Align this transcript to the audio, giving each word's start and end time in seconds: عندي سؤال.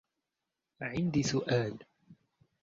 عندي 0.81 1.23
سؤال. 1.23 1.77